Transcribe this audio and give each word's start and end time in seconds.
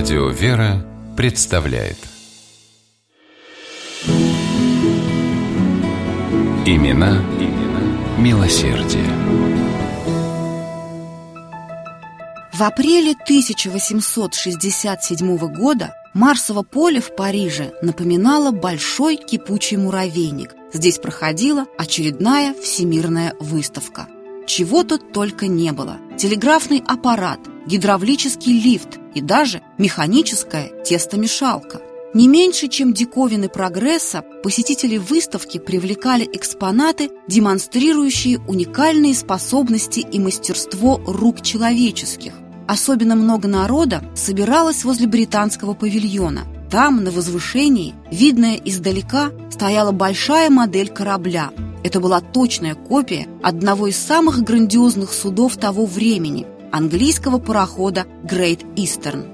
Радио 0.00 0.30
«Вера» 0.30 0.80
представляет 1.14 1.98
Имена, 6.64 7.22
имена 7.38 7.82
милосердие. 8.16 9.04
В 12.54 12.62
апреле 12.62 13.12
1867 13.12 15.36
года 15.36 15.94
Марсово 16.14 16.62
поле 16.62 17.02
в 17.02 17.14
Париже 17.14 17.74
напоминало 17.82 18.52
большой 18.52 19.16
кипучий 19.16 19.76
муравейник. 19.76 20.54
Здесь 20.72 20.98
проходила 20.98 21.66
очередная 21.76 22.54
всемирная 22.54 23.34
выставка. 23.38 24.08
Чего 24.46 24.82
тут 24.82 25.12
только 25.12 25.46
не 25.46 25.72
было. 25.72 25.98
Телеграфный 26.16 26.82
аппарат, 26.86 27.40
гидравлический 27.66 28.52
лифт 28.52 28.98
и 29.14 29.20
даже 29.20 29.62
механическая 29.78 30.70
тестомешалка. 30.84 31.80
Не 32.12 32.26
меньше, 32.26 32.66
чем 32.66 32.92
диковины 32.92 33.48
прогресса, 33.48 34.24
посетители 34.42 34.96
выставки 34.96 35.58
привлекали 35.58 36.28
экспонаты, 36.32 37.10
демонстрирующие 37.28 38.40
уникальные 38.48 39.14
способности 39.14 40.00
и 40.00 40.18
мастерство 40.18 41.00
рук 41.06 41.40
человеческих. 41.40 42.32
Особенно 42.66 43.14
много 43.14 43.46
народа 43.46 44.02
собиралось 44.16 44.82
возле 44.82 45.06
британского 45.06 45.74
павильона. 45.74 46.42
Там, 46.68 47.04
на 47.04 47.12
возвышении, 47.12 47.94
видная 48.10 48.56
издалека, 48.56 49.30
стояла 49.50 49.92
большая 49.92 50.50
модель 50.50 50.88
корабля. 50.88 51.50
Это 51.84 52.00
была 52.00 52.20
точная 52.20 52.74
копия 52.74 53.28
одного 53.42 53.86
из 53.86 53.96
самых 53.96 54.42
грандиозных 54.42 55.12
судов 55.12 55.56
того 55.56 55.86
времени– 55.86 56.44
английского 56.72 57.38
парохода 57.38 58.06
«Грейт 58.22 58.64
Истерн». 58.76 59.26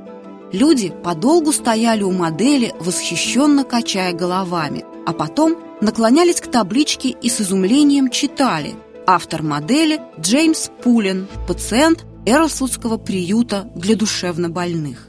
Люди 0.52 0.92
подолгу 1.02 1.52
стояли 1.52 2.02
у 2.02 2.12
модели, 2.12 2.73
восхищенно 2.78 3.65
качая 3.65 4.12
головами, 4.12 4.84
а 5.06 5.12
потом 5.12 5.56
наклонялись 5.80 6.40
к 6.40 6.46
табличке 6.46 7.10
и 7.10 7.28
с 7.28 7.40
изумлением 7.40 8.10
читали. 8.10 8.74
Автор 9.06 9.43
модели– 9.43 10.01
Джеймс 10.20 10.70
Пулен, 10.82 11.26
пациент 11.46 12.06
Эрлсвудского 12.26 12.96
приюта 12.96 13.71
для 13.74 13.96
душевнобольных. 13.96 15.09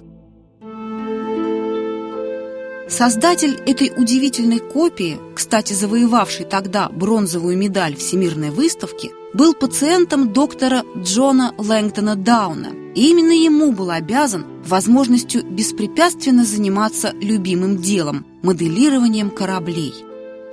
Создатель 2.90 3.60
этой 3.66 3.92
удивительной 3.96 4.60
копии, 4.60 5.20
кстати, 5.36 5.74
завоевавший 5.74 6.46
тогда 6.46 6.88
бронзовую 6.90 7.58
медаль 7.58 7.96
Всемирной 7.96 8.50
выставки, 8.50 9.12
был 9.34 9.54
пациентом 9.54 10.34
доктора 10.34 10.84
Джона 10.98 11.54
Лэнгтона 11.58 12.16
Дауна, 12.16 12.70
и 12.96 13.10
именно 13.10 13.32
ему 13.32 13.72
был 13.72 13.92
обязан 13.92 14.46
возможностью 14.66 15.44
беспрепятственно 15.44 16.46
заниматься 16.46 17.14
любимым 17.22 17.78
делом– 17.78 18.26
моделированием 18.42 19.30
кораблей– 19.30 19.94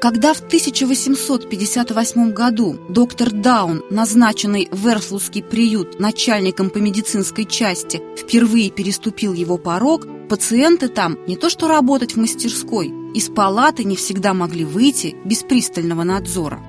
когда 0.05 0.35
в 0.35 0.41
1858 0.41 2.33
году 2.33 2.77
доктор 2.91 3.31
Даун, 3.31 3.83
назначенный 3.89 4.69
в 4.71 4.87
Эрслузский 4.87 5.43
приют 5.43 5.99
начальником 5.99 6.69
по 6.69 6.77
медицинской 6.77 7.47
части, 7.47 8.03
впервые 8.15 8.69
переступил 8.71 9.33
его 9.33 9.57
порог, 9.57 10.07
пациенты 10.29 10.89
там 10.89 11.17
не 11.27 11.37
то 11.37 11.49
что 11.49 11.69
работать 11.69 12.17
в 12.17 12.17
мастерской, 12.19 12.93
из 13.15 13.31
палаты 13.31 13.85
не 13.85 13.97
всегда 13.97 14.35
могли 14.35 14.67
выйти 14.67 15.17
без 15.25 15.39
пристального 15.43 16.03
надзора. 16.03 16.61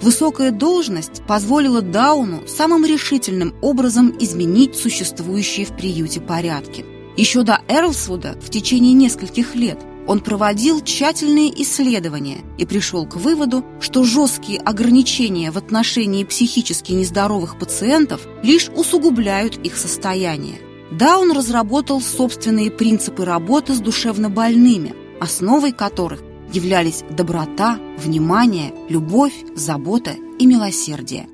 Высокая 0.00 0.50
должность 0.50 1.22
позволила 1.26 1.82
Дауну 1.82 2.42
самым 2.46 2.84
решительным 2.84 3.54
образом 3.62 4.14
изменить 4.18 4.76
существующие 4.76 5.66
в 5.66 5.76
приюте 5.76 6.20
порядки. 6.20 6.84
Еще 7.16 7.42
до 7.42 7.60
Эрлсвуда 7.68 8.36
в 8.40 8.50
течение 8.50 8.92
нескольких 8.92 9.54
лет– 9.54 9.78
он 10.06 10.20
проводил 10.20 10.80
тщательные 10.80 11.50
исследования 11.62 12.38
и 12.58 12.64
пришел 12.64 13.06
к 13.06 13.16
выводу, 13.16 13.64
что 13.80 14.04
жесткие 14.04 14.60
ограничения 14.60 15.50
в 15.50 15.58
отношении 15.58 16.24
психически 16.24 16.92
нездоровых 16.92 17.58
пациентов 17.58 18.26
лишь 18.42 18.68
усугубляют 18.68 19.58
их 19.58 19.76
состояние. 19.76 20.60
Даун 20.92 21.32
разработал 21.32 22.00
собственные 22.00 22.70
принципы 22.70 23.24
работы 23.24 23.74
с 23.74 23.80
душевнобольными, 23.80 24.94
основой 25.20 25.72
которых 25.72 26.22
являлись 26.56 27.04
доброта, 27.10 27.78
внимание, 27.98 28.74
любовь, 28.88 29.34
забота 29.54 30.12
и 30.38 30.46
милосердие. 30.46 31.28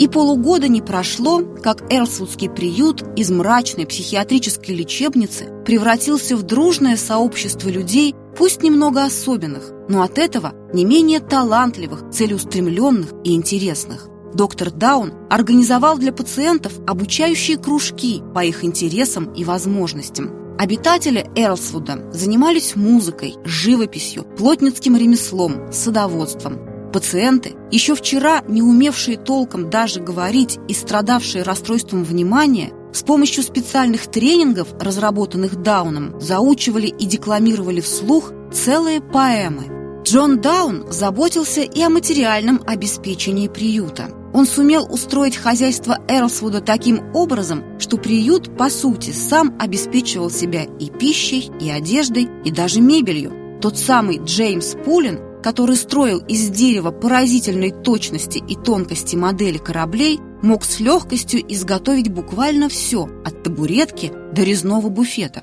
И 0.00 0.08
полугода 0.08 0.66
не 0.66 0.80
прошло, 0.80 1.42
как 1.62 1.92
Эрлсвудский 1.92 2.48
приют 2.48 3.04
из 3.16 3.30
мрачной 3.30 3.86
психиатрической 3.86 4.74
лечебницы 4.74 5.52
превратился 5.66 6.36
в 6.36 6.42
дружное 6.42 6.96
сообщество 6.96 7.68
людей, 7.68 8.14
пусть 8.36 8.62
немного 8.62 9.04
особенных, 9.04 9.72
но 9.88 10.02
от 10.02 10.18
этого 10.18 10.54
не 10.72 10.86
менее 10.86 11.20
талантливых, 11.20 12.10
целеустремленных 12.10 13.12
и 13.24 13.34
интересных. 13.34 14.08
Доктор 14.32 14.70
Даун 14.70 15.12
организовал 15.28 15.98
для 15.98 16.12
пациентов 16.12 16.72
обучающие 16.86 17.58
кружки 17.58 18.22
по 18.34 18.42
их 18.42 18.64
интересам 18.64 19.32
и 19.34 19.44
возможностям. 19.44 20.39
Обитатели 20.60 21.24
Эрлсвуда 21.36 22.10
занимались 22.12 22.76
музыкой, 22.76 23.36
живописью, 23.46 24.24
плотницким 24.36 24.94
ремеслом, 24.94 25.72
садоводством– 25.72 26.58
Пациенты, 26.92 27.54
еще 27.70 27.94
вчера 27.94 28.42
не 28.46 28.60
умевшие 28.60 29.16
толком 29.16 29.70
даже 29.70 30.00
говорить 30.00 30.58
и 30.68 30.74
страдавшие 30.74 31.44
расстройством 31.44 32.04
внимания, 32.04 32.72
с 32.92 33.02
помощью 33.02 33.42
специальных 33.42 34.08
тренингов, 34.08 34.68
разработанных 34.78 35.62
Дауном, 35.62 36.20
заучивали 36.20 36.88
и 36.88 37.06
декламировали 37.06 37.80
вслух 37.80 38.30
целые 38.52 39.00
поэмы. 39.00 40.02
Джон 40.02 40.42
Даун 40.42 40.92
заботился 40.92 41.62
и 41.62 41.80
о 41.80 41.88
материальном 41.88 42.60
обеспечении 42.66 43.48
приюта. 43.48 44.10
Он 44.32 44.46
сумел 44.46 44.86
устроить 44.90 45.36
хозяйство 45.36 45.98
Эрлсвуда 46.08 46.60
таким 46.60 47.14
образом, 47.14 47.64
что 47.78 47.96
приют, 47.96 48.56
по 48.56 48.70
сути, 48.70 49.10
сам 49.10 49.56
обеспечивал 49.58 50.30
себя 50.30 50.64
и 50.78 50.88
пищей, 50.88 51.50
и 51.60 51.68
одеждой, 51.68 52.28
и 52.44 52.50
даже 52.50 52.80
мебелью. 52.80 53.58
Тот 53.60 53.76
самый 53.76 54.18
Джеймс 54.18 54.76
Пулин 54.84 55.30
который 55.42 55.76
строил 55.76 56.18
из 56.18 56.48
дерева 56.50 56.90
поразительной 56.90 57.70
точности 57.70 58.38
и 58.38 58.56
тонкости 58.56 59.16
модели 59.16 59.58
кораблей, 59.58 60.20
мог 60.42 60.64
с 60.64 60.80
легкостью 60.80 61.40
изготовить 61.52 62.10
буквально 62.10 62.68
все, 62.68 63.08
от 63.24 63.42
табуретки 63.42 64.12
до 64.32 64.42
резного 64.42 64.88
буфета. 64.88 65.42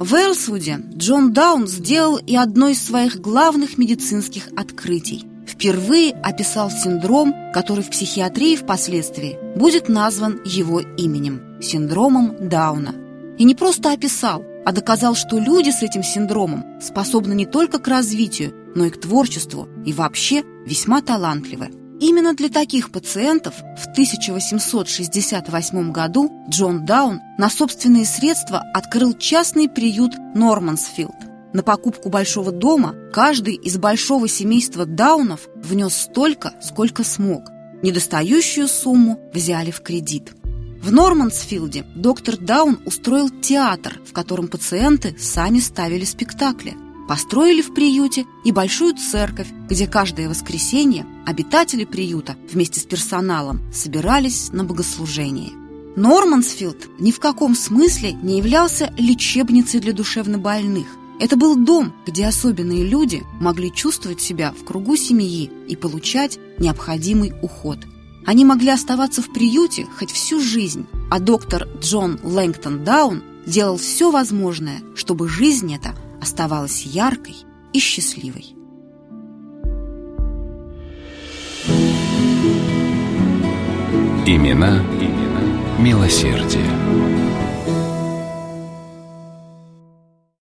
В 0.00 0.14
Элсвуде 0.14 0.78
Джон 0.94 1.32
Даун 1.32 1.66
сделал 1.66 2.18
и 2.18 2.36
одно 2.36 2.68
из 2.68 2.80
своих 2.82 3.20
главных 3.20 3.78
медицинских 3.78 4.48
открытий. 4.56 5.26
Впервые 5.58 6.12
описал 6.22 6.70
синдром, 6.70 7.34
который 7.52 7.82
в 7.82 7.90
психиатрии 7.90 8.54
впоследствии 8.54 9.36
будет 9.56 9.88
назван 9.88 10.40
его 10.44 10.78
именем– 10.78 11.60
синдромом 11.60 12.48
Дауна. 12.48 12.94
И 13.38 13.42
не 13.42 13.56
просто 13.56 13.92
описал, 13.92 14.44
а 14.64 14.70
доказал, 14.70 15.16
что 15.16 15.36
люди 15.36 15.70
с 15.70 15.82
этим 15.82 16.04
синдромом 16.04 16.80
способны 16.80 17.32
не 17.32 17.44
только 17.44 17.80
к 17.80 17.88
развитию, 17.88 18.54
но 18.76 18.84
и 18.84 18.90
к 18.90 19.00
творчеству, 19.00 19.66
и 19.84 19.92
вообще 19.92 20.44
весьма 20.64 21.02
талантливы. 21.02 21.70
Именно 22.00 22.34
для 22.34 22.50
таких 22.50 22.92
пациентов 22.92 23.54
в 23.56 23.88
1868 23.88 25.90
году 25.90 26.30
Джон 26.48 26.84
Даун 26.84 27.18
на 27.36 27.50
собственные 27.50 28.04
средства 28.04 28.62
открыл 28.74 29.12
частный 29.12 29.68
приют 29.68 30.12
Нормансфилд. 30.36 31.27
На 31.58 31.64
покупку 31.64 32.08
большого 32.08 32.52
дома 32.52 32.94
каждый 33.12 33.54
из 33.54 33.78
большого 33.78 34.28
семейства 34.28 34.86
Даунов 34.86 35.48
внес 35.56 35.92
столько, 35.92 36.52
сколько 36.62 37.02
смог. 37.02 37.50
Недостающую 37.82 38.68
сумму 38.68 39.18
взяли 39.34 39.72
в 39.72 39.80
кредит. 39.80 40.34
В 40.80 40.92
Нормансфилде 40.92 41.84
доктор 41.96 42.36
Даун 42.36 42.78
устроил 42.86 43.28
театр, 43.28 44.00
в 44.06 44.12
котором 44.12 44.46
пациенты 44.46 45.16
сами 45.18 45.58
ставили 45.58 46.04
спектакли. 46.04 46.76
Построили 47.08 47.60
в 47.60 47.74
приюте 47.74 48.24
и 48.44 48.52
большую 48.52 48.94
церковь, 48.94 49.48
где 49.68 49.88
каждое 49.88 50.28
воскресенье 50.28 51.06
обитатели 51.26 51.84
приюта 51.84 52.36
вместе 52.48 52.78
с 52.78 52.84
персоналом 52.84 53.62
собирались 53.72 54.52
на 54.52 54.62
богослужение. 54.62 55.50
Нормансфилд 55.96 57.00
ни 57.00 57.10
в 57.10 57.18
каком 57.18 57.56
смысле 57.56 58.12
не 58.12 58.38
являлся 58.38 58.94
лечебницей 58.96 59.80
для 59.80 59.92
душевнобольных. 59.92 60.86
Это 61.20 61.36
был 61.36 61.56
дом, 61.56 61.92
где 62.06 62.26
особенные 62.26 62.84
люди 62.84 63.24
могли 63.40 63.72
чувствовать 63.72 64.20
себя 64.20 64.52
в 64.52 64.64
кругу 64.64 64.96
семьи 64.96 65.50
и 65.68 65.76
получать 65.76 66.38
необходимый 66.58 67.32
уход– 67.42 67.78
они 68.28 68.44
могли 68.44 68.68
оставаться 68.68 69.22
в 69.22 69.32
приюте 69.32 69.86
хоть 69.98 70.10
всю 70.10 70.38
жизнь, 70.38 70.86
а 71.10 71.18
доктор 71.18 71.66
Джон 71.80 72.20
Лэнгтон 72.22 72.84
Даун 72.84 73.22
делал 73.46 73.78
все 73.78 74.10
возможное, 74.10 74.82
чтобы 74.94 75.30
жизнь 75.30 75.74
эта 75.74 75.94
оставалась 76.20 76.82
яркой 76.82 77.36
и 77.72 77.78
счастливой. 77.78 78.54
Имена, 84.26 84.82
имена 85.00 85.40
милосердие. 85.78 87.17